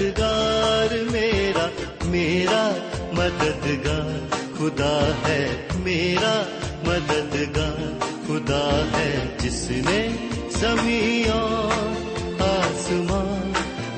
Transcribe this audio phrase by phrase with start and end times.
[0.00, 1.66] مددگار میرا
[2.04, 2.70] میرا
[3.12, 4.20] مددگار،
[4.58, 6.42] خدا ہے میرا
[6.84, 7.82] مددگار،
[8.26, 10.08] خدا ہے جس نے
[10.50, 13.52] زمین اور آسمان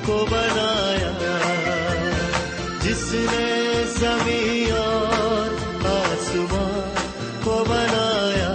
[0.05, 1.11] کو بنایا،
[2.81, 3.47] جس نے
[3.99, 4.71] زمین
[5.85, 6.93] آسمان
[7.43, 8.53] کو بنایا۔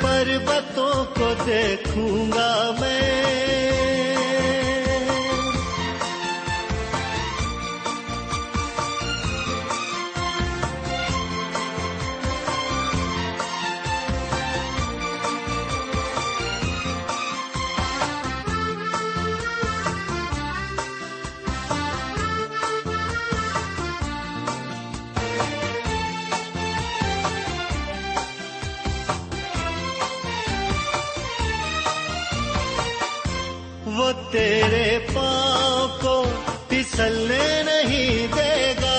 [0.00, 3.33] پربتوں کو دیکھوں گا میں
[34.34, 36.24] تیرے پاؤں کو
[36.68, 38.96] پھسلنے نہیں دے گا۔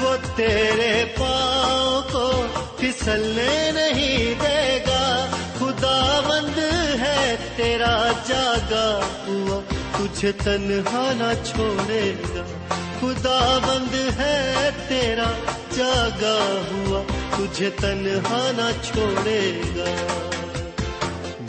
[0.00, 2.46] وہ تیرے پاؤں کو
[2.78, 5.26] پھسلنے نہیں دے گا۔
[5.58, 6.58] خدا بند
[7.00, 9.60] ہے تیرا جاگا ہوا۔
[9.98, 12.44] تجھے تنہا نہ چھوڑے گا۔
[13.00, 15.30] خدا بند ہے تیرا
[15.76, 17.03] جاگا ہوا۔
[17.36, 20.20] تجھے تنہا نہ چھوڑے گا۔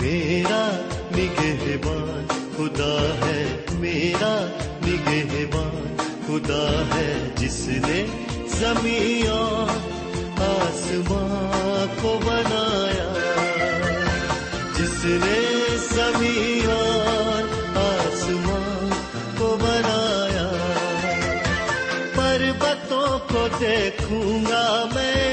[0.02, 0.86] میرا
[1.18, 2.26] نگہبان
[2.58, 4.48] خدا ہے، میرا
[4.88, 5.96] نگہبان
[6.28, 8.06] خدا ہے، جس نے
[8.48, 9.30] زمین
[10.38, 13.14] آسمان کو بنایا۔
[14.78, 16.70] جس نے زمین
[17.76, 18.90] آسمان
[19.38, 20.50] کو بنایا۔
[22.16, 25.25] پربتوں کو دیکھوں گا میں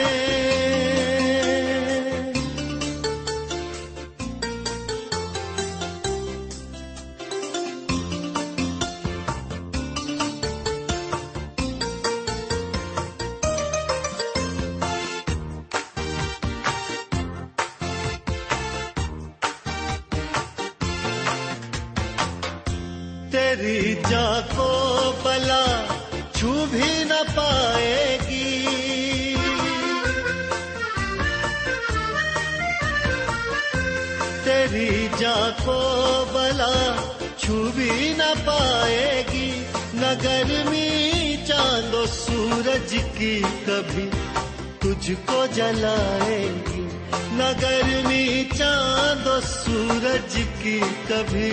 [51.08, 51.50] کبھی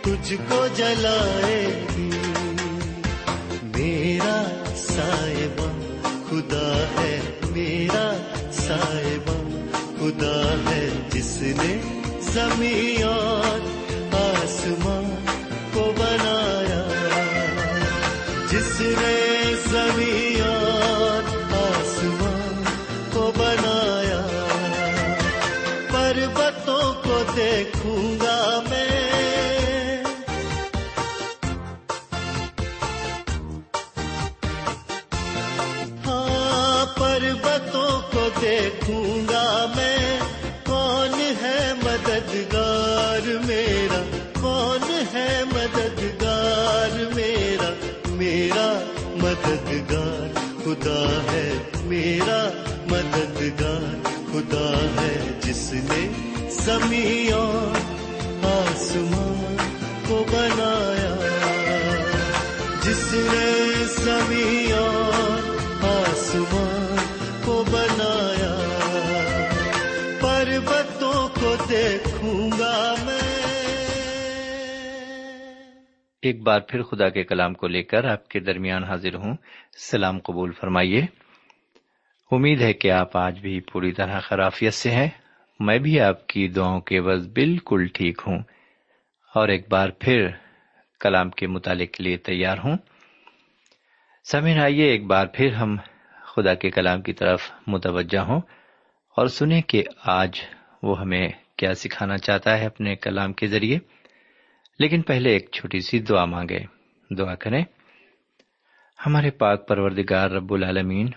[0.00, 2.10] تجھ کو جلائے گی۔
[3.62, 5.70] میرا سائبہ
[6.30, 8.16] خدا ہے میرا
[8.52, 9.66] سائبہ
[9.98, 13.60] خدا ہے جس نے زمین اور
[14.12, 15.24] آسمان
[15.72, 16.82] کو بنایا۔
[18.50, 21.22] جس نے زمین اور
[21.52, 22.62] آسمان
[23.12, 24.22] کو بنایا۔
[25.92, 27.75] پربتوں کو دیکھوں
[49.46, 50.30] مددگار
[50.64, 51.52] خدا ہے
[51.88, 52.40] میرا
[52.90, 53.84] مددگار
[54.32, 55.14] خدا ہے
[55.44, 56.02] جس نے
[56.56, 57.78] زمین اور
[58.52, 59.25] آسمان
[76.26, 79.36] ایک بار پھر خدا کے کلام کو لے کر آپ کے درمیان حاضر ہوں۔
[79.78, 81.02] سلام قبول فرمائیے۔
[82.30, 85.08] امید ہے کہ آپ آج بھی پوری طرح خرافیت سے ہیں۔
[85.60, 88.38] میں بھی آپ کی دعاؤں کے بس بالکل ٹھیک ہوں۔
[89.34, 90.28] اور ایک بار پھر
[91.00, 92.76] کلام کے مطالعے کے لیے تیار ہوں۔
[94.30, 95.76] سمین آئیے ایک بار پھر ہم
[96.34, 98.40] خدا کے کلام کی طرف متوجہ ہوں
[99.16, 100.40] اور سنیں کہ آج
[100.82, 103.78] وہ ہمیں کیا سکھانا چاہتا ہے اپنے کلام کے ذریعے۔
[104.78, 106.58] لیکن پہلے ایک چھوٹی سی دعا مانگے۔
[107.18, 107.64] دعا کریں،
[109.06, 111.08] ہمارے پاک پروردگار رب العالمین،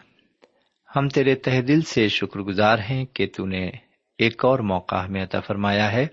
[0.96, 3.70] ہم تیرے تہ دل سے شکر گزار ہیں کہ تو نے
[4.18, 6.08] ایک اور موقع ہمیں عطا فرمایا ہے،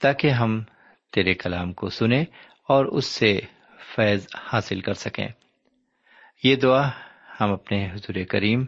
[0.00, 0.62] تاکہ ہم
[1.12, 2.24] تیرے کلام کو سنیں
[2.68, 3.40] اور اس سے
[3.96, 5.28] فیض حاصل کر سکیں۔
[6.44, 6.90] یہ دعا
[7.40, 8.64] ہم اپنے حضور کریم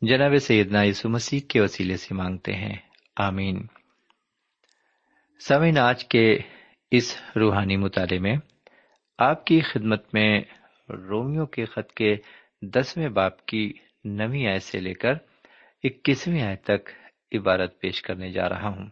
[0.00, 2.76] جناب سیدنا یسو مسیح کے وسیلے سے مانگتے ہیں۔
[3.16, 3.66] آمین۔
[5.48, 6.38] سمین آج کے
[6.90, 8.36] اس روحانی مطالعے میں
[9.18, 10.40] آپ کی خدمت میں
[10.88, 12.16] رومیو کے خط کے
[12.62, 13.72] دسویں باپ کی
[14.04, 15.12] نویں آئے سے لے کر
[15.84, 16.90] اکیسویں آئے تک
[17.32, 18.86] عبارت پیش کرنے جا رہا ہوں۔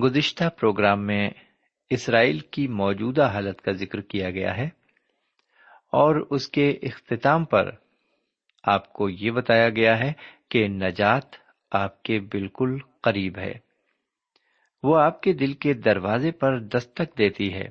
[0.00, 1.30] گزشتہ پروگرام میں
[1.90, 4.68] اسرائیل کی موجودہ حالت کا ذکر کیا گیا ہے
[5.92, 7.70] اور اس کے اختتام پر
[8.64, 10.12] آپ کو یہ بتایا گیا ہے
[10.48, 11.24] کہ نجات
[11.70, 13.71] آپ کے بالکل قریب ہے۔
[14.82, 17.68] وہ آپ کے دل کے دروازے پر دستک دیتی ہے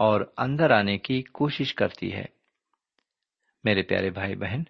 [0.00, 2.24] اور اندر آنے کی کوشش کرتی ہے۔
[3.64, 4.62] میرے پیارے بھائی بہن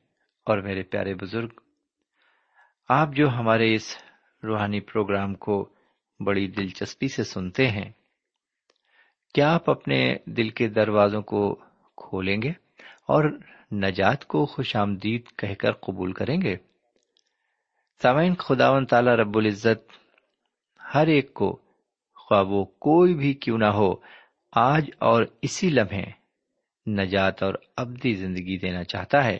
[0.46, 1.48] اور میرے پیارے بزرگ،
[2.88, 3.96] آپ جو ہمارے اس
[4.42, 5.68] روحانی پروگرام کو
[6.20, 7.90] بڑی دلچسپی سے سنتے ہیں،
[9.34, 11.54] کیا آپ اپنے دل کے دروازوں کو
[11.96, 12.50] کھولیں گے
[13.08, 13.24] اور
[13.72, 16.56] نجات کو خوش آمدید کہہ کر قبول کریں گے؟
[18.02, 19.99] سامعین خداون تعالی رب العزت
[20.94, 21.60] ہر ایک کو،
[22.14, 23.94] خواہ وہ کوئی بھی کیوں نہ ہو،
[24.52, 26.10] آج اور اسی لمحے
[26.90, 29.38] نجات اور ابدی زندگی دینا چاہتا ہے۔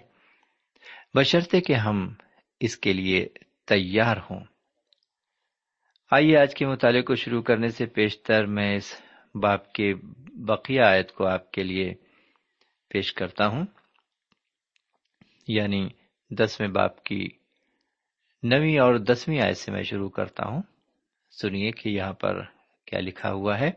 [1.14, 2.14] بشرطے کہ ہم
[2.61, 3.26] اس کے لیے
[3.67, 4.41] تیار ہوں۔
[6.11, 9.02] آئیے آج کے مطالعے کو شروع کرنے سے پیشتر میں اس
[9.35, 9.94] باپ کے
[10.35, 11.94] بقیہ آیت کو آپ کے لیے
[12.88, 13.64] پیش کرتا ہوں۔
[15.49, 15.88] یعنی
[16.31, 17.29] دسویں باپ کی
[18.43, 20.62] نویں اور دسویں آیت سے میں شروع کرتا ہوں۔
[21.31, 22.43] سنیے کہ یہاں پر
[22.87, 23.71] کیا لکھا ہوا ہے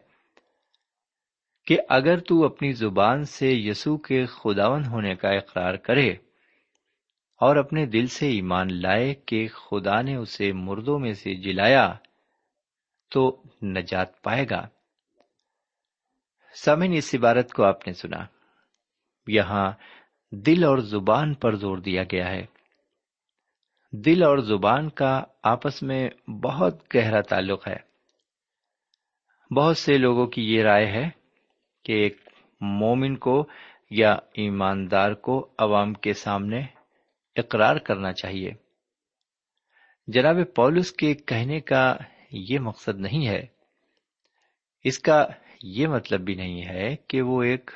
[1.65, 6.09] کہ اگر تو اپنی زبان سے یسو کے خداون ہونے کا اقرار کرے
[7.42, 11.94] اور اپنے دل سے ایمان لائے کہ خدا نے اسے مردوں میں سے جلایا
[13.11, 14.68] تو نجات پائے گا۔
[16.56, 18.25] سمن اس عبارت کو آپ نے سنا۔
[19.28, 19.71] یہاں
[20.31, 22.45] دل اور زبان پر زور دیا گیا ہے۔
[23.95, 27.76] دل اور زبان کا آپس میں بہت گہرا تعلق ہے۔
[29.54, 31.09] بہت سے لوگوں کی یہ رائے ہے
[31.83, 32.30] کہ ایک
[32.62, 33.47] مومن کو
[33.92, 36.62] یا ایماندار کو عوام کے سامنے
[37.35, 38.52] اقرار کرنا چاہیے۔
[40.07, 41.97] جناب پولس کے کہنے کا
[42.31, 43.45] یہ مقصد نہیں ہے۔
[44.83, 45.28] اس کا
[45.64, 47.71] یہ مطلب بھی نہیں ہے کہ وہ ایک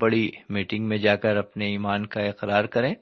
[0.00, 2.94] بڑی میٹنگ میں جا کر اپنے ایمان کا اقرار کریں۔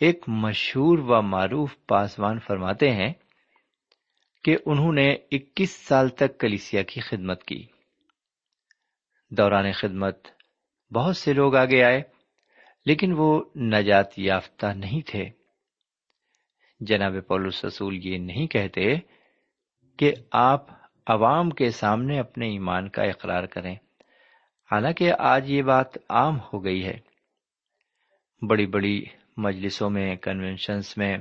[0.00, 3.12] ایک مشہور و معروف پاسوان فرماتے ہیں
[4.44, 7.66] کہ انہوں نے اکیس سال تک کلیسیا کی خدمت کی۔
[9.30, 10.28] دوران خدمت
[10.94, 12.02] بہت سے لوگ آگے آئے،
[12.86, 15.24] لیکن وہ نجات یافتہ نہیں تھے۔
[16.80, 18.94] جناب پولس رسول یہ نہیں کہتے
[19.98, 20.66] کہ آپ
[21.06, 23.74] عوام کے سامنے اپنے ایمان کا اقرار کریں۔
[24.70, 26.98] حالانکہ آج یہ بات عام ہو گئی ہے۔
[28.48, 29.04] بڑی بڑی
[29.36, 31.18] مجلسوں میں کنونشنس میں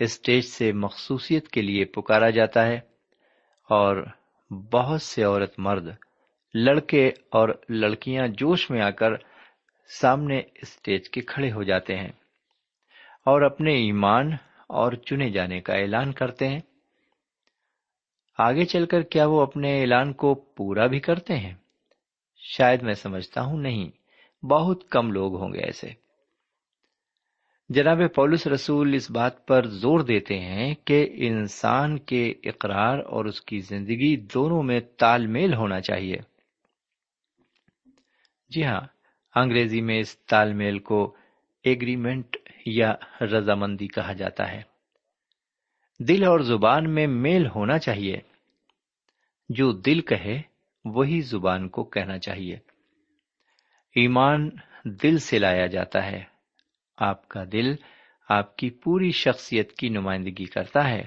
[0.00, 2.76] اسٹیج سے مخصوصیت کے لیے پکارا جاتا ہے
[3.70, 4.06] اور
[4.72, 5.88] بہت سے عورت مرد،
[6.54, 9.10] لڑکے اور لڑکیاں جوش میں آ کر
[10.00, 12.12] سامنے اسٹیج کے کھڑے ہو جاتے ہیں
[13.24, 14.32] اور اپنے ایمان
[14.68, 16.60] اور چنے جانے کا اعلان کرتے ہیں۔
[18.38, 21.54] آگے چل کر کیا وہ اپنے اعلان کو پورا بھی کرتے ہیں؟
[22.36, 23.90] شاید میں سمجھتا ہوں نہیں،
[24.46, 26.05] بہت کم لوگ ہوں گے ایسے۔
[27.68, 33.40] جناب پولس رسول اس بات پر زور دیتے ہیں کہ انسان کے اقرار اور اس
[33.40, 36.16] کی زندگی دونوں میں تال میل ہونا چاہیے۔
[38.48, 38.80] جی ہاں
[39.34, 41.16] انگریزی میں اس تال میل کو
[41.64, 44.62] ایگریمنٹ یا رضامندی کہا جاتا ہے۔
[45.98, 48.18] دل اور زبان میں میل ہونا چاہیے۔
[49.48, 50.42] جو دل کہے،
[50.84, 52.54] وہی زبان کو کہنا چاہیے۔
[53.94, 54.50] ایمان
[54.84, 56.35] دل سے لایا جاتا ہے۔
[56.96, 57.74] آپ کا دل
[58.28, 61.02] آپ کی پوری شخصیت کی نمائندگی کرتا ہے،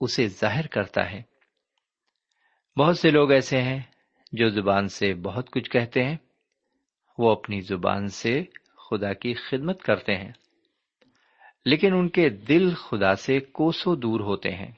[0.00, 1.22] اسے ظاہر کرتا ہے۔
[2.78, 3.80] بہت سے لوگ ایسے ہیں
[4.32, 6.16] جو زبان سے بہت کچھ کہتے ہیں،
[7.18, 8.44] وہ اپنی زبان سے
[8.90, 10.32] خدا کی خدمت کرتے ہیں۔
[11.64, 14.72] لیکن ان کے دل خدا سے کوسوں دور ہوتے ہیں۔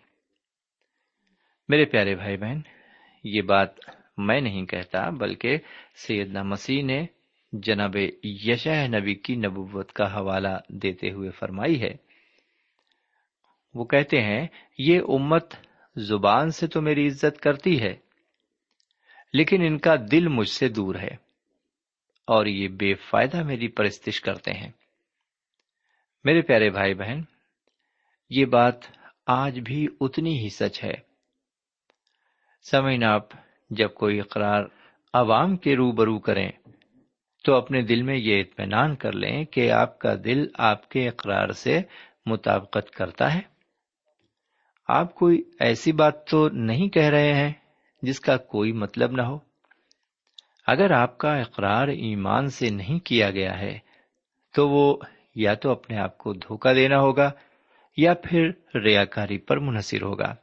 [1.69, 2.61] میرے پیارے بھائی بہن،
[3.25, 3.71] یہ بات
[4.19, 5.59] میں نہیں کہتا، بلکہ
[5.95, 7.07] سیدنا مسیح نے
[7.53, 11.97] جناب یشہ نبی کی نبوت کا حوالہ دیتے ہوئے فرمائی ہے۔
[13.75, 14.47] وہ کہتے ہیں،
[14.79, 15.55] یہ امت
[15.97, 17.97] زبان سے تو میری عزت کرتی ہے،
[19.33, 21.15] لیکن ان کا دل مجھ سے دور ہے
[22.27, 24.71] اور یہ بے فائدہ میری پرستش کرتے ہیں۔
[26.25, 27.21] میرے پیارے بھائی بہن،
[28.31, 28.75] یہ بات
[29.27, 30.95] آج بھی اتنی ہی سچ ہے۔
[32.71, 33.25] سمعین آپ
[33.71, 34.65] جب کوئی اقرار
[35.13, 36.51] عوام کے روبرو کریں
[37.47, 41.49] تو اپنے دل میں یہ اطمینان کر لیں کہ آپ کا دل آپ کے اقرار
[41.49, 41.81] سے
[42.27, 43.41] مطابقت کرتا ہے۔
[44.89, 47.53] آپ کوئی ایسی بات تو نہیں کہہ رہے ہیں
[48.03, 49.39] جس کا کوئی مطلب نہ ہو۔
[50.67, 53.79] اگر آپ کا اقرار ایمان سے نہیں کیا گیا ہے
[54.55, 54.97] تو وہ
[55.35, 57.31] یا تو اپنے آپ کو دھوکہ دینا ہوگا
[57.97, 60.35] یا پھر ریاکاری پر منحصر ہوگا۔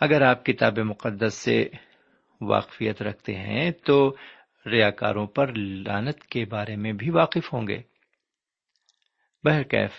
[0.00, 1.68] اگر آپ کتاب مقدس سے
[2.40, 4.16] واقفیت رکھتے ہیں تو
[4.66, 7.82] ریاکاروں پر لانت کے بارے میں بھی واقف ہوں گے۔
[9.44, 9.90] بہرکیف،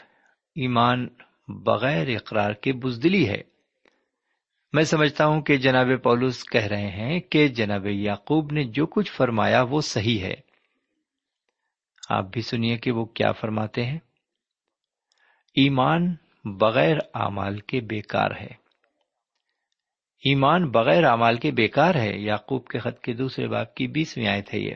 [0.55, 1.07] ایمان
[1.47, 3.41] بغیر اقرار کے بزدلی ہے۔
[4.73, 9.11] میں سمجھتا ہوں کہ جناب پولس کہہ رہے ہیں کہ جناب یعقوب نے جو کچھ
[9.11, 10.33] فرمایا وہ صحیح ہے۔
[12.09, 13.99] آپ بھی سنیے کہ وہ کیا فرماتے ہیں۔
[15.55, 18.58] ایمان بغیر اعمال کے بیکار ہے۔
[20.19, 24.53] ایمان بغیر اعمال کے بیکار ہے۔ یعقوب کے خط کے دوسرے باپ کی بیسویں آیت
[24.53, 24.75] ہے یہ۔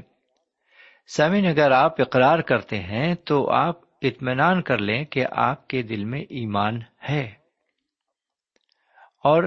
[1.17, 6.05] سمن اگر آپ اقرار کرتے ہیں تو آپ اطمینان کر لیں کہ آپ کے دل
[6.05, 7.33] میں ایمان ہے۔
[9.23, 9.43] اور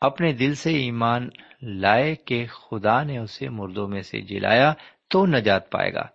[0.00, 1.28] اپنے دل سے ایمان
[1.62, 4.72] لائے کہ خدا نے اسے مردوں میں سے جلایا
[5.08, 6.06] تو نجات پائے گا۔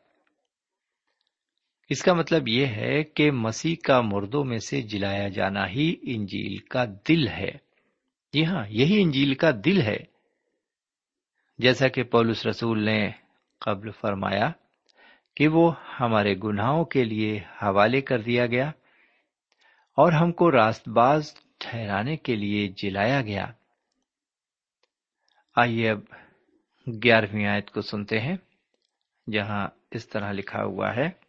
[1.90, 6.58] اس کا مطلب یہ ہے کہ مسیح کا مردوں میں سے جلایا جانا ہی انجیل
[6.58, 7.63] کا دل ہے۔
[8.34, 9.98] جی ہاں یہی انجیل کا دل ہے۔
[11.58, 13.12] جیسا کہ پولس رسول نے
[13.60, 14.52] قبل فرمایا
[15.36, 18.68] کہ وہ ہمارے گناہوں کے لیے حوالے کر دیا گیا
[19.98, 23.46] اور ہم کو راست باز ٹھہرانے کے لیے جلایا گیا۔
[25.56, 26.00] آئیے اب
[27.04, 28.36] گیارہویں آیت کو سنتے ہیں،
[29.32, 31.23] جہاں اس طرح لکھا ہوا ہے۔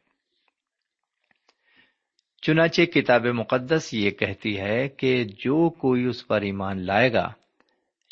[2.47, 7.33] چنانچہ کتاب مقدس یہ کہتی ہے کہ جو کوئی اس پر ایمان لائے گا،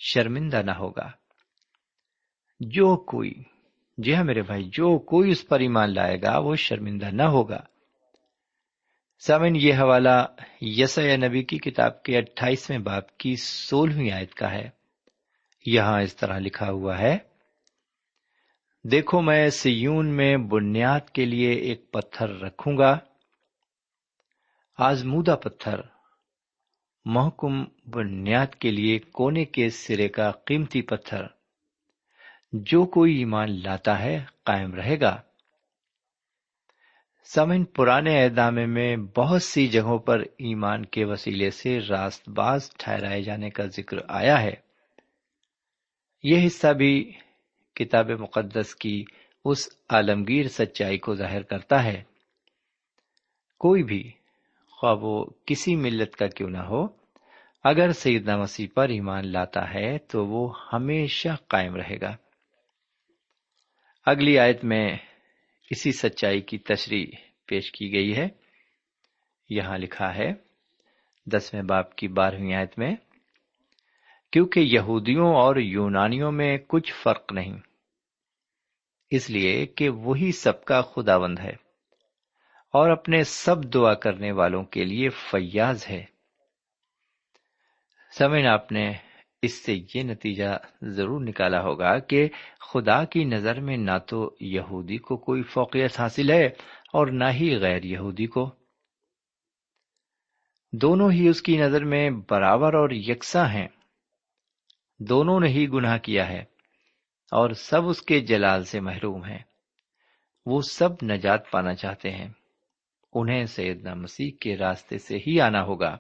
[0.03, 1.11] شرمندہ نہ ہوگا۔
[2.61, 3.35] جو کوئی
[3.99, 7.61] جی ہاں میرے بھائی، جو کوئی اس پر ایمان لائے گا، وہ شرمندہ نہ ہوگا۔
[9.27, 10.27] سامن یہ حوالہ
[10.61, 14.69] یس نبی کی کتاب کے اٹھائیسویں باپ کی سولہویں آیت کا ہے۔
[15.67, 17.19] یہاں اس طرح لکھا ہوا ہے،
[18.85, 22.99] دیکھو میں سیون میں بنیاد کے لیے ایک پتھر رکھوں گا۔
[24.77, 25.81] آزمودہ پتھر۔
[27.05, 31.23] محکم بنیاد کے لیے کونے کے سرے کا قیمتی پتھر۔
[32.53, 35.23] جو کوئی ایمان لاتا ہے، قائم رہے گا۔
[37.25, 43.23] سمن پرانے اعدامے میں بہت سی جگہوں پر ایمان کے وسیلے سے راست باز ٹھہرائے
[43.23, 44.55] جانے کا ذکر آیا ہے۔
[46.23, 47.13] یہ حصہ بھی
[47.75, 49.05] کتاب مقدس کی
[49.45, 52.03] اس عالمگیر سچائی کو ظاہر کرتا ہے۔
[53.59, 54.13] کوئی بھی
[54.83, 56.87] خواہ وہ کسی ملت کا کیوں نہ ہو۔
[57.65, 62.17] اگر سیدنا مسیح پر ایمان لاتا ہے تو وہ ہمیشہ قائم رہے گا۔
[64.07, 64.97] اگلی آیت میں
[65.71, 67.07] اسی سچائی کی تشریح
[67.47, 68.29] پیش کی گئی ہے۔
[69.49, 70.33] یہاں لکھا ہے
[71.27, 72.97] دسویں باپ کی بارہویں آیت میں،
[74.33, 77.59] کیونکہ یہودیوں اور یونانیوں میں کچھ فرق نہیں،
[79.11, 81.62] اس لیے کہ وہی سب کا خداوند ہے۔
[82.73, 86.05] اور اپنے سب دعا کرنے والوں کے لیے فیاض ہے۔
[88.19, 88.93] سمن آپ نے
[89.43, 92.29] اس سے یہ نتیجہ ضرور نکالا ہوگا کہ
[92.61, 96.47] خدا کی نظر میں نہ تو یہودی کو کوئی فوقیت حاصل ہے
[96.93, 98.51] اور نہ ہی غیر یہودی کو۔
[100.73, 103.69] دونوں ہی اس کی نظر میں برابر اور یکساں ہیں۔
[104.99, 106.41] دونوں نے ہی گناہ کیا ہے
[107.31, 109.43] اور سب اس کے جلال سے محروم ہیں۔
[110.47, 112.29] وہ سب نجات پانا چاہتے ہیں۔
[113.13, 115.97] انہیں سیدنا مسیح کے راستے سے ہی آنا ہوگا۔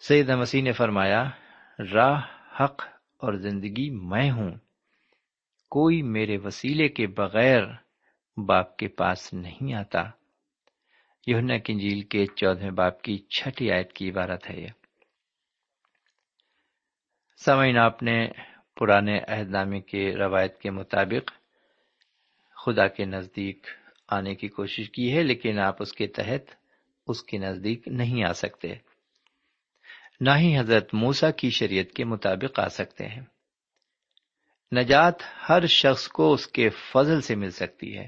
[0.00, 1.30] سیدنا مسیح نے فرمایا،
[1.94, 2.20] راہ،
[2.60, 2.86] حق
[3.18, 4.50] اور زندگی میں ہوں۔
[5.70, 7.62] کوئی میرے وسیلے کے بغیر
[8.36, 10.02] باپ کے پاس نہیں آتا۔
[11.26, 14.68] یونا کنجیل کے چودہ باپ کی چھٹی آیت کی عبارت ہے یہ۔
[17.44, 18.28] سمعین آپ نے
[18.76, 21.32] پرانے عہد نامے کے روایت کے مطابق
[22.64, 23.66] خدا کے نزدیک
[24.08, 26.54] آنے کی کوشش کی ہے، لیکن آپ اس کے تحت
[27.06, 28.74] اس کے نزدیک نہیں آ سکتے۔
[30.20, 33.20] نہ ہی حضرت موسا کی شریعت کے مطابق آ سکتے ہیں۔
[34.76, 35.14] نجات
[35.48, 38.04] ہر شخص کو اس کے فضل سے مل سکتی ہے۔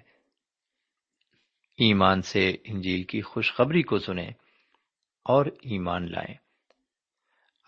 [1.78, 4.30] ایمان سے انجیل کی خوشخبری کو سنیں
[5.24, 6.34] اور ایمان لائیں۔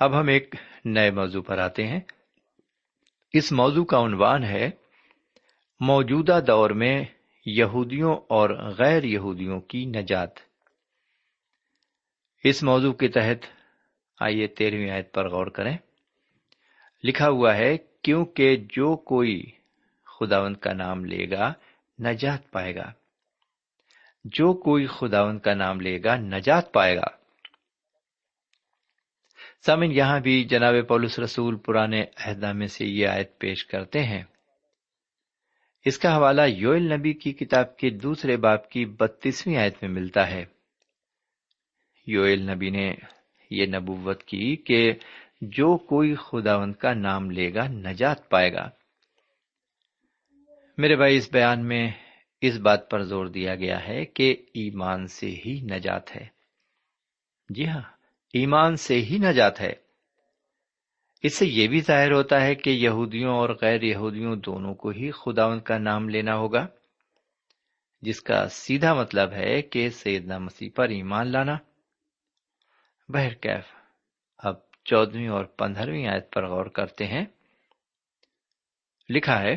[0.01, 2.01] اب ہم ایک نئے موضوع پر آتے ہیں۔
[3.33, 4.71] اس موضوع کا عنوان ہے،
[5.81, 7.05] موجودہ دور میں
[7.47, 10.31] یہودیوں اور غیر یہودیوں کی نجات۔
[12.45, 13.47] اس موضوع کے تحت
[14.21, 15.77] آئیے تیرہویں آیت پر غور کریں۔
[17.05, 19.51] لکھا ہوا ہے، کیونکہ جو کوئی
[20.05, 21.53] خداوند کا نام لے گا،
[22.01, 22.93] نجات پائے گا۔
[24.25, 27.07] جو کوئی خداوند کا نام لے گا، نجات پائے گا۔
[29.67, 34.23] سامن یہاں بھی جناب پولس رسول پرانے عہدہ میں سے یہ آیت پیش کرتے ہیں۔
[35.85, 40.31] اس کا حوالہ یوئل نبی کی کتاب کے دوسرے باپ کی بتیسویں آیت میں ملتا
[40.31, 40.45] ہے۔
[42.07, 42.95] یوئل نبی نے
[43.51, 44.93] یہ نبوت کی کہ
[45.41, 48.71] جو کوئی خداوند کا نام لے گا، نجات پائے گا۔
[50.79, 51.91] میرے بھائی، اس بیان میں
[52.41, 56.27] اس بات پر زور دیا گیا ہے کہ ایمان سے ہی نجات ہے۔
[57.49, 57.83] جی ہاں
[58.33, 59.82] ایمان سے ہی نجات ہے۔
[61.23, 65.11] اس سے یہ بھی ظاہر ہوتا ہے کہ یہودیوں اور غیر یہودیوں دونوں کو ہی
[65.11, 66.67] خداون کا نام لینا ہوگا،
[68.03, 71.57] جس کا سیدھا مطلب ہے کہ سیدنا مسیح پر ایمان لانا۔
[73.09, 73.65] بہرکیف
[74.39, 74.55] اب
[74.85, 77.25] چودہویں اور پندرہویں آیت پر غور کرتے ہیں۔
[79.11, 79.57] لکھا ہے،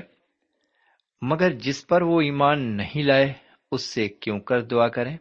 [1.21, 3.33] مگر جس پر وہ ایمان نہیں لائے،
[3.71, 5.17] اس سے کیوں کر دعا کریں؟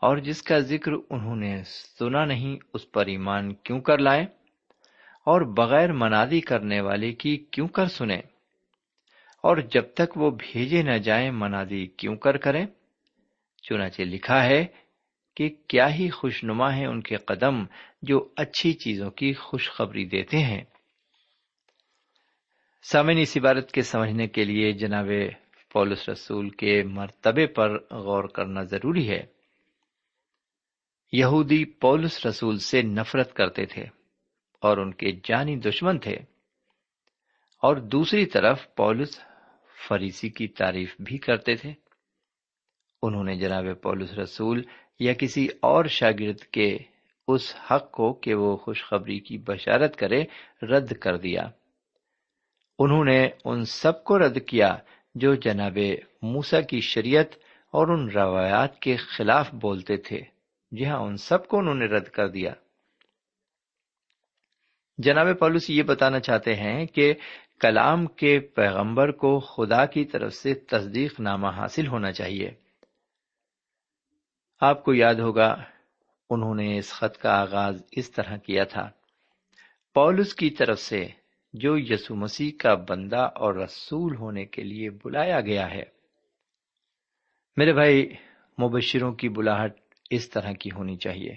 [0.00, 1.62] اور جس کا ذکر انہوں نے
[1.98, 4.43] سنا نہیں، اس پر ایمان کیوں کر لائے
[5.24, 8.22] اور بغیر منادی کرنے والے کی کیوں کر سنیں؟
[9.42, 12.66] اور جب تک وہ بھیجے نہ جائیں منادی کیوں کر کریں؟
[13.62, 14.66] چنانچہ لکھا ہے
[15.36, 17.64] کہ کیا ہی خوش نما ہے ان کے قدم
[18.02, 20.64] جو اچھی چیزوں کی خوشخبری دیتے ہیں۔
[22.82, 25.06] سامن اس عبارت کے سمجھنے کے لیے جناب
[25.72, 29.26] پولس رسول کے مرتبے پر غور کرنا ضروری ہے۔
[31.12, 34.03] یہودی پولس رسول سے نفرت کرتے تھے۔
[34.64, 36.16] اور ان کے جانی دشمن تھے۔
[37.62, 39.20] اور دوسری طرف پولس
[39.88, 41.72] فریسی کی تعریف بھی کرتے تھے۔
[43.02, 44.62] انہوں نے جناب پولس رسول
[44.98, 46.78] یا کسی اور شاگرد کے
[47.28, 50.24] اس حق کو کہ وہ خوشخبری کی بشارت کرے
[50.62, 51.50] رد کر دیا۔
[52.78, 54.76] انہوں نے ان سب کو رد کیا
[55.14, 55.78] جو جناب
[56.22, 57.34] موسا کی شریعت
[57.70, 60.20] اور ان روایات کے خلاف بولتے تھے۔
[60.72, 62.54] جی ہاں ان سب کو انہوں نے رد کر دیا۔
[64.98, 67.14] جناب پولوس، یہ بتانا چاہتے ہیں کہ
[67.60, 72.50] کلام کے پیغمبر کو خدا کی طرف سے تصدیق نامہ حاصل ہونا چاہیے۔
[74.60, 75.62] آپ کو یاد ہوگا،
[76.30, 78.90] انہوں نے اس خط کا آغاز اس طرح کیا تھا۔
[79.94, 81.08] پولس کی طرف سے
[81.52, 85.82] جو یسو مسیح کا بندہ اور رسول ہونے کے لیے بلایا گیا ہے۔
[87.56, 88.14] میرے بھائی،
[88.62, 89.74] مبشروں کی بلاہٹ
[90.10, 91.36] اس طرح کی ہونی چاہیے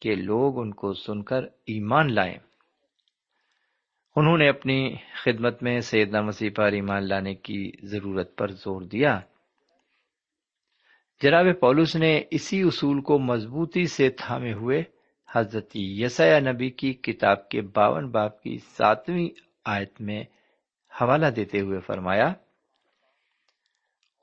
[0.00, 2.38] کہ لوگ ان کو سن کر ایمان لائیں۔
[4.16, 9.20] انہوں نے اپنی خدمت میں سیدنا مسیح پر ایمان لانے کی ضرورت پر زور دیا۔
[11.22, 14.82] جناب پولس نے اسی اصول کو مضبوطی سے تھامے ہوئے
[15.34, 19.28] حضرت یسیا نبی کی کتاب کے باون باپ کی ساتویں
[19.64, 20.24] آیت میں
[21.00, 22.32] حوالہ دیتے ہوئے فرمایا،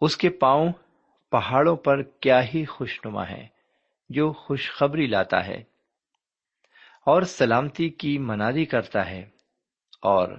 [0.01, 0.71] اس کے پاؤں
[1.31, 3.47] پہاڑوں پر کیا ہی خوش نما ہے
[4.09, 5.63] جو خوشخبری لاتا ہے
[7.05, 9.38] اور سلامتی کی منادی کرتا ہے۔
[10.01, 10.29] اور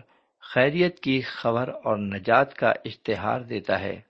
[0.40, 4.00] خیریت کی خبر اور نجات کا اشتہار دیتا ہے،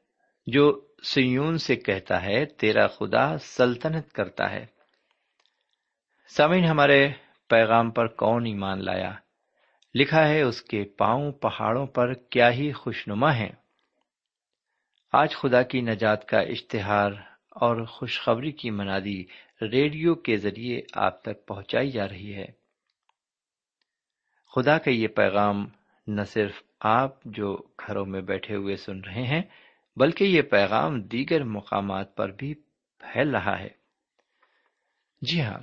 [0.46, 4.66] جو سیون سے کہتا ہے، تیرا خدا سلطنت کرتا ہے۔
[6.28, 7.08] سامعین، ہمارے
[7.48, 9.12] پیغام پر کون ایمان لایا؟
[9.94, 13.50] لکھا ہے، اس کے پاؤں پہاڑوں پر کیا ہی خوشنما ہے
[15.12, 17.12] آج خدا کی نجات کا اشتہار
[17.50, 19.24] اور خوشخبری کی منادی
[19.62, 22.59] ریڈیو کے ذریعے آپ تک پہنچائی جا رہی ہے۔
[24.54, 25.66] خدا کا یہ پیغام
[26.06, 29.42] نہ صرف آپ جو گھروں میں بیٹھے ہوئے سن رہے ہیں،
[29.96, 32.54] بلکہ یہ پیغام دیگر مقامات پر بھی
[32.98, 33.68] پھیل رہا ہے۔
[35.22, 35.58] جی ہاں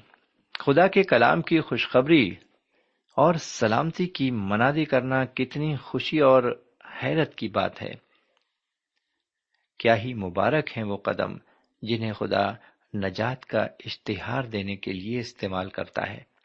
[0.60, 2.36] خدا کے کلام کی خوشخبری
[3.16, 6.64] اور سلامتی کی منادی کرنا کتنی خوشی اور
[7.04, 7.94] حیرت کی بات ہے۔
[9.80, 11.38] کیا ہی مبارک ہیں وہ قدم
[11.82, 12.52] جنہیں خدا
[12.94, 16.37] نجات کا اشتہار دینے کے لیے استعمال کرتا ہے۔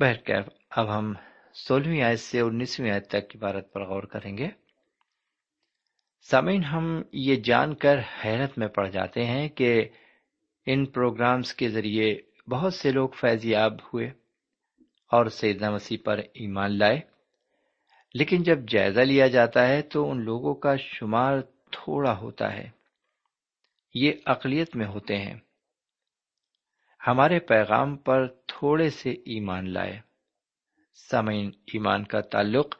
[0.00, 1.14] بہرکیف اب ہم
[1.54, 4.48] سولہویں آیت سے انیسویں آیت تک عبارت پر غور کریں گے۔
[6.30, 9.88] سامعین، ہم یہ جان کر حیرت میں پڑ جاتے ہیں کہ
[10.66, 12.18] ان پروگرامز کے ذریعے
[12.50, 14.06] بہت سے لوگ فیضیاب ہوئے
[15.12, 17.00] اور سیدنا مسیح پر ایمان لائے۔
[18.14, 22.70] لیکن جب جائزہ لیا جاتا ہے تو ان لوگوں کا شمار تھوڑا ہوتا ہے۔
[23.94, 25.34] یہ اقلیت میں ہوتے ہیں۔
[27.06, 30.00] ہمارے پیغام پر تھوڑے سے ایمان لائے۔
[31.10, 32.74] سمعین ایمان کا تعلق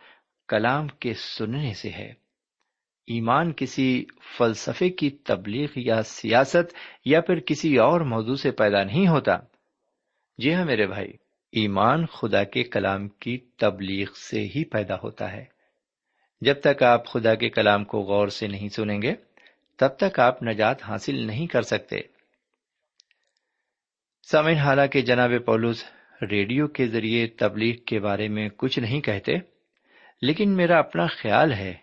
[0.49, 2.12] کلام کے سننے سے ہے۔
[3.07, 4.05] ایمان کسی
[4.39, 9.39] فلسفے کی تبلیغ یا سیاست یا پھر کسی اور موضوع سے پیدا نہیں ہوتا۔
[10.39, 11.12] جی ہاں میرے بھائی،
[11.53, 15.45] ایمان خدا کے کلام کی تبلیغ سے ہی پیدا ہوتا ہے۔
[16.41, 19.15] جب تک آپ خدا کے کلام کو غور سے نہیں سنیں گے،
[19.77, 22.15] تب تک آپ نجات حاصل نہیں کر سکتے۔
[24.31, 25.85] سمن حالانکہ جناب پولوس
[26.31, 29.33] ریڈیو کے ذریعے تبلیغ کے بارے میں کچھ نہیں کہتے،
[30.23, 31.75] لیکن میرا اپنا خیال ہے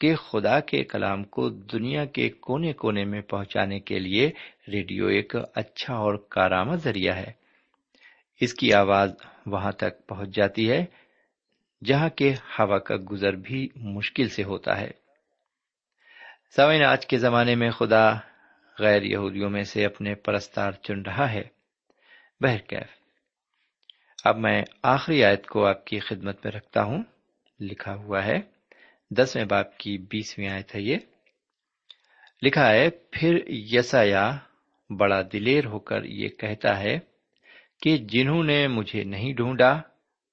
[0.00, 4.30] کہ خدا کے کلام کو دنیا کے کونے کونے میں پہنچانے کے لیے
[4.68, 7.32] ریڈیو ایک اچھا اور کارآمد ذریعہ ہے۔
[8.40, 9.14] اس کی آواز
[9.46, 10.84] وہاں تک پہنچ جاتی ہے،
[11.84, 14.90] جہاں کے ہوا کا گزر بھی مشکل سے ہوتا ہے۔
[16.56, 18.14] سوئن آج کے زمانے میں خدا
[18.78, 21.61] غیر یہودیوں میں سے اپنے پرستار چن رہا ہے۔
[22.42, 22.88] بہرکیف۔
[24.24, 27.02] اب میں آخری آیت کو آپ کی خدمت میں رکھتا ہوں۔
[27.60, 28.40] لکھا ہوا ہے،
[29.10, 30.96] دسویں باپ کی بیسویں آیت ہے یہ۔
[32.42, 34.36] لکھا ہے، پھر یسایا
[34.98, 36.98] بڑا دلیر ہو کر یہ کہتا ہے
[37.82, 39.80] کہ جنہوں نے مجھے نہیں ڈھونڈا،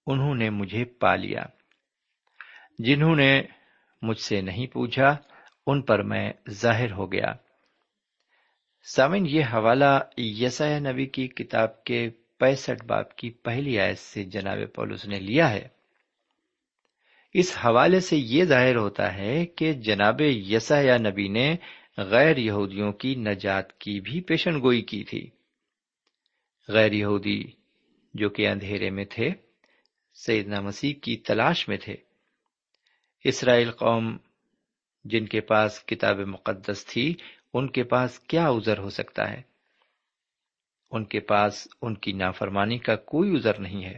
[0.08, 1.42] انہوں نے مجھے پا لیا۔
[2.80, 3.42] جنہوں نے
[4.02, 5.18] مجھ سے نہیں پوچھا،
[5.68, 7.34] ان پر میں ظاہر ہو گیا۔
[8.96, 14.58] سامن یہ حوالہ یسا نبی کی کتاب کے پینسٹھ باپ کی پہلی آیت سے جناب
[14.76, 15.68] پولس نے لیا ہے۔
[17.34, 21.56] اس حوالے سے یہ ظاہر ہوتا ہے کہ جناب یسا نبی نے
[21.98, 25.30] غیر یہودیوں کی نجات کی بھی پیشن گوئی کی تھی۔
[26.68, 27.44] غیر یہودی
[28.14, 29.30] جو کہ اندھیرے میں تھے،
[30.14, 31.96] سیدنا مسیح کی تلاش میں تھے۔
[33.24, 34.18] اسرائیل قوم
[35.06, 37.16] جن کے پاس کتاب مقدس تھی
[37.54, 39.42] ان کے پاس کیا ازر ہو سکتا ہے؟
[40.92, 43.98] ان کے پاس ان کی نافرمانی کا کوئی ازر نہیں ہے۔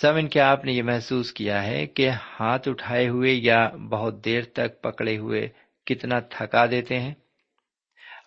[0.00, 2.10] سمن کیا آپ نے یہ محسوس کیا ہے کہ
[2.40, 5.48] ہاتھ اٹھائے ہوئے یا بہت دیر تک پکڑے ہوئے
[5.86, 7.14] کتنا تھکا دیتے ہیں؟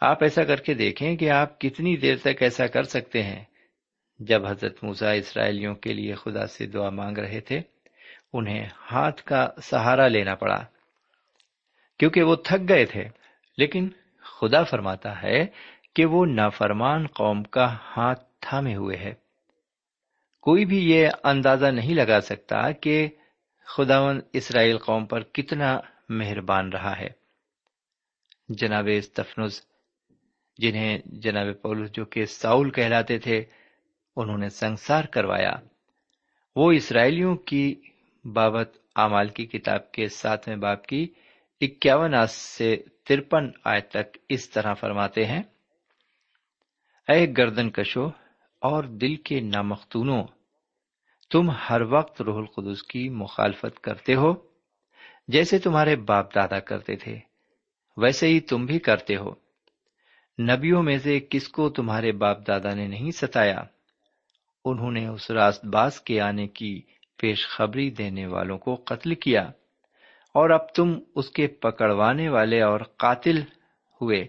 [0.02, 3.46] آپ ایسا کر کے دیکھیں کہ آپ کتنی دیر تک ایسا کر سکتے ہیں۔
[4.20, 7.62] جب حضرت موسا اسرائیلیوں کے لیے خدا سے دعا مانگ رہے تھے،
[8.34, 10.64] انہیں ہاتھ کا سہارا لینا پڑا۔
[12.00, 13.21] کیونکہ وہ تھک گئے تھے۔
[13.58, 13.90] لیکن
[14.22, 15.46] خدا فرماتا ہے
[15.96, 19.14] کہ وہ نافرمان قوم کا ہاتھ تھامے ہوئے ہے۔
[20.42, 23.08] کوئی بھی یہ اندازہ نہیں لگا سکتا کہ
[23.66, 27.10] خداون اسرائیل قوم پر کتنا مہربان رہا ہے۔
[28.50, 29.62] جناب استفنز
[30.58, 33.44] جنہیں جناب پولس جو کہ ساؤل کہلاتے تھے،
[34.16, 35.54] انہوں نے سنسار کروایا۔
[36.56, 37.82] وہ اسرائیلیوں کی
[38.34, 41.08] بابت اعمال کی کتاب کے ساتویں باپ کی
[41.62, 45.44] اکیاون آس سے ترپن آئے تک اس طرح فرماتے ہیں،
[47.08, 48.06] اے گردن کشو
[48.62, 50.24] اور دل کے نامختونوں،
[51.30, 54.34] تم ہر وقت روح القدس کی مخالفت کرتے ہو،
[55.28, 57.20] جیسے تمہارے باپ دادا کرتے تھے،
[57.98, 59.34] ویسے ہی تم بھی کرتے ہو۔
[60.40, 63.60] نبیوں میں سے کس کو تمہارے باپ دادا نے نہیں ستایا؟
[64.66, 66.82] انہوں نے اس راست باز کے آنے کی
[67.18, 69.50] پیش خبری دینے والوں کو قتل کیا۔
[70.34, 73.41] اور اب تم اس کے پکڑوانے والے اور قاتل
[74.02, 74.28] ہوئے۔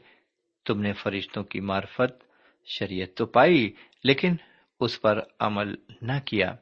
[0.66, 2.24] تم نے فرشتوں کی معرفت،
[2.66, 4.36] شریعت تو پائی، لیکن
[4.80, 6.54] اس پر عمل نہ کیا۔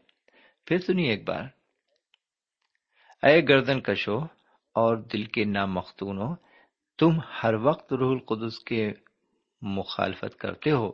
[0.67, 1.43] پھر سنی ایک بار۔
[3.27, 4.19] اے گردن کشو
[4.75, 6.19] اور دل کے نام مختون
[6.99, 7.11] تم
[7.43, 8.93] ہر وقت روح القدس کے
[9.63, 10.93] مخالفت کرتے ہو،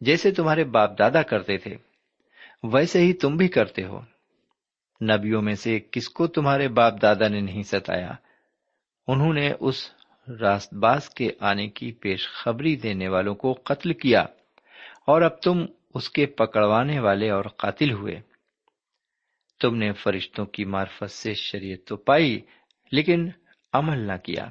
[0.00, 1.76] جیسے تمہارے باپ دادا کرتے تھے،
[2.62, 4.00] ویسے ہی تم بھی کرتے ہو۔
[5.02, 8.10] نبیوں میں سے کس کو تمہارے باپ دادا نے نہیں ستایا؟
[9.06, 9.90] انہوں نے اس
[10.40, 14.20] راست باز کے آنے کی پیش خبری دینے والوں کو قتل کیا
[15.06, 18.20] اور اب تم اس کے پکڑوانے والے اور قاتل ہوئے۔
[19.60, 22.40] تم نے فرشتوں کی معرفت سے شریعت تو پائی،
[22.92, 23.30] لیکن
[23.72, 24.46] عمل نہ کیا۔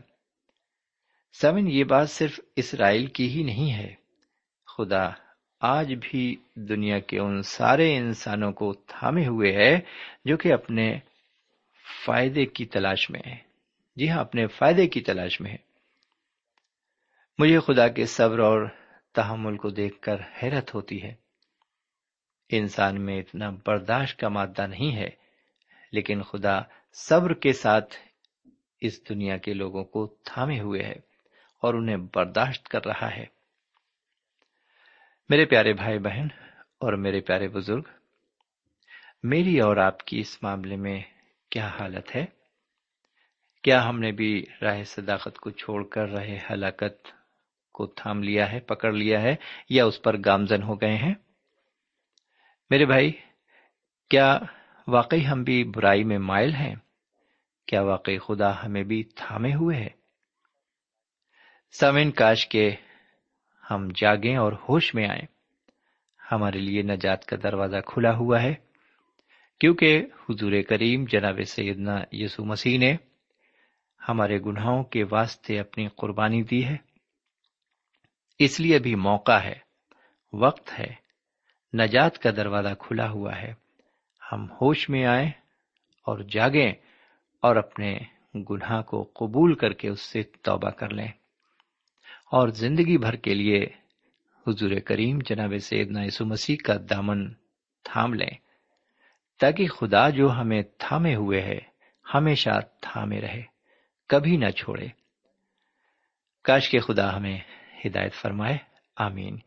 [1.41, 3.95] سمن یہ بات صرف اسرائیل کی ہی نہیں ہے۔
[4.67, 5.09] خدا
[5.59, 9.79] آج بھی دنیا کے ان سارے انسانوں کو تھامے ہوئے ہے
[10.25, 10.99] جو کہ اپنے
[12.05, 13.35] فائدے کی تلاش میں ہے
[13.95, 15.69] جی ہاں اپنے فائدے کی تلاش میں ہے
[17.37, 18.67] مجھے خدا کے صبر اور
[19.13, 21.13] تحمل کو دیکھ کر حیرت ہوتی ہے۔
[22.49, 25.09] انسان میں اتنا برداشت کا مادہ نہیں ہے،
[25.91, 26.59] لیکن خدا
[26.93, 27.95] صبر کے ساتھ
[28.81, 30.95] اس دنیا کے لوگوں کو تھامے ہوئے ہے
[31.61, 33.38] اور انہیں برداشت کر رہا ہے۔
[35.29, 36.27] میرے پیارے بھائی بہن
[36.79, 37.81] اور میرے پیارے بزرگ،
[39.23, 41.01] میری اور آپ کی اس معاملے میں
[41.51, 42.25] کیا حالت ہے؟
[43.63, 47.07] کیا ہم نے بھی راہ صداقت کو چھوڑ کر رہے ہلاکت
[47.71, 49.35] کو تھام لیا ہے، پکڑ لیا ہے
[49.69, 51.13] یا اس پر گامزن ہو گئے ہیں؟
[52.69, 53.11] میرے بھائی،
[54.09, 54.39] کیا
[54.87, 56.75] واقعی ہم بھی برائی میں مائل ہیں؟
[57.67, 59.89] کیا واقعی خدا ہمیں بھی تھامے ہوئے ہے؟
[61.71, 62.75] سمن کاش کے
[63.71, 65.25] ہم جاگیں اور ہوش میں آئیں۔
[66.31, 68.53] ہمارے لیے نجات کا دروازہ کھلا ہوا ہے۔
[69.59, 72.95] کیونکہ حضور کریم جناب سیدنا یسو مسیح نے
[74.09, 76.77] ہمارے گناہوں کے واسطے اپنی قربانی دی ہے۔
[78.39, 79.55] اس لیے بھی موقع ہے،
[80.33, 80.95] وقت ہے،
[81.77, 83.53] نجات کا دروازہ کھلا ہوا ہے۔
[84.31, 85.29] ہم ہوش میں آئیں
[86.05, 86.71] اور جاگیں
[87.41, 87.99] اور اپنے
[88.35, 91.18] گناہ کو قبول کر کے اس سے توبہ کر لیں۔
[92.31, 93.65] اور زندگی بھر کے لیے
[94.47, 97.33] حضور کریم جناب سیدنا یسو مسیح کا دامن
[97.83, 98.37] تھام لیں،
[99.39, 101.59] تاکہ خدا جو ہمیں تھامے ہوئے ہے،
[102.13, 102.49] ہمیشہ
[102.81, 103.43] تھامے رہے،
[104.07, 104.87] کبھی نہ چھوڑے۔
[106.43, 107.39] کاش کے خدا ہمیں
[107.85, 108.57] ہدایت فرمائے،
[108.95, 109.37] آمین۔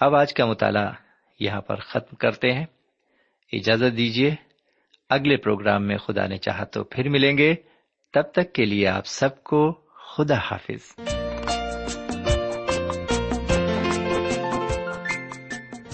[0.00, 0.92] اب آج کا مطالعہ
[1.40, 2.66] یہاں پر ختم کرتے ہیں۔
[3.52, 4.34] اجازت دیجیے
[5.08, 7.54] اگلے پروگرام میں خدا نے چاہا تو پھر ملیں گے۔
[8.12, 9.80] تب تک کے لیے آپ سب کو
[10.16, 10.94] خدا حافظ۔